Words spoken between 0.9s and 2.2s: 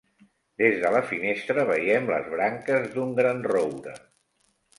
la finestra veiem